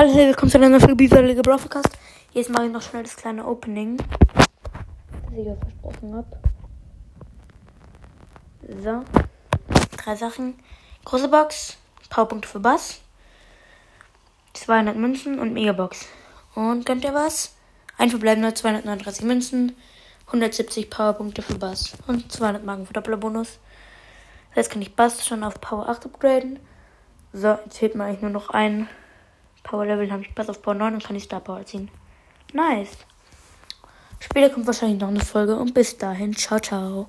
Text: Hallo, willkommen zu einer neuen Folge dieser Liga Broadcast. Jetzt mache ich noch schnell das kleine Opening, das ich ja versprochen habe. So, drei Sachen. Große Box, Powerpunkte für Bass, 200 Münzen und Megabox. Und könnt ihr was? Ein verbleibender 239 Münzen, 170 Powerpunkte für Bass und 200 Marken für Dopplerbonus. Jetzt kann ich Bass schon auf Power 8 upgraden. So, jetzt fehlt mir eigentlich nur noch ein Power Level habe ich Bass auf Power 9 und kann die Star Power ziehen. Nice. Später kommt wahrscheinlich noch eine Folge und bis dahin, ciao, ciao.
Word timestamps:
Hallo, 0.00 0.14
willkommen 0.14 0.50
zu 0.50 0.56
einer 0.56 0.70
neuen 0.70 0.80
Folge 0.80 0.96
dieser 0.96 1.20
Liga 1.20 1.42
Broadcast. 1.42 1.90
Jetzt 2.32 2.48
mache 2.48 2.64
ich 2.64 2.72
noch 2.72 2.80
schnell 2.80 3.02
das 3.02 3.16
kleine 3.16 3.46
Opening, 3.46 3.98
das 3.98 4.46
ich 5.36 5.44
ja 5.44 5.54
versprochen 5.56 6.14
habe. 6.14 6.40
So, 8.82 9.04
drei 9.98 10.16
Sachen. 10.16 10.54
Große 11.04 11.28
Box, 11.28 11.76
Powerpunkte 12.08 12.48
für 12.48 12.60
Bass, 12.60 13.02
200 14.54 14.96
Münzen 14.96 15.38
und 15.38 15.52
Megabox. 15.52 16.06
Und 16.54 16.86
könnt 16.86 17.04
ihr 17.04 17.12
was? 17.12 17.54
Ein 17.98 18.08
verbleibender 18.08 18.54
239 18.54 19.22
Münzen, 19.26 19.76
170 20.28 20.88
Powerpunkte 20.88 21.42
für 21.42 21.58
Bass 21.58 21.92
und 22.06 22.32
200 22.32 22.64
Marken 22.64 22.86
für 22.86 22.94
Dopplerbonus. 22.94 23.58
Jetzt 24.56 24.70
kann 24.70 24.80
ich 24.80 24.96
Bass 24.96 25.26
schon 25.26 25.44
auf 25.44 25.60
Power 25.60 25.90
8 25.90 26.06
upgraden. 26.06 26.58
So, 27.34 27.58
jetzt 27.66 27.76
fehlt 27.76 27.94
mir 27.94 28.04
eigentlich 28.04 28.22
nur 28.22 28.30
noch 28.30 28.48
ein 28.48 28.88
Power 29.62 29.86
Level 29.86 30.10
habe 30.10 30.22
ich 30.22 30.34
Bass 30.34 30.48
auf 30.48 30.62
Power 30.62 30.74
9 30.74 30.94
und 30.94 31.04
kann 31.04 31.14
die 31.14 31.20
Star 31.20 31.40
Power 31.40 31.64
ziehen. 31.64 31.90
Nice. 32.52 32.96
Später 34.18 34.50
kommt 34.50 34.66
wahrscheinlich 34.66 35.00
noch 35.00 35.08
eine 35.08 35.20
Folge 35.20 35.56
und 35.56 35.72
bis 35.72 35.96
dahin, 35.96 36.34
ciao, 36.36 36.60
ciao. 36.60 37.08